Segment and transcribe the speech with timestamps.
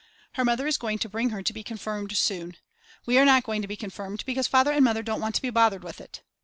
[0.33, 2.57] Her mother is going to bring her to be confirmed soon.
[3.05, 5.51] We are not going to be confirmed because Father and Mother don't want to be
[5.51, 6.23] bothered with it.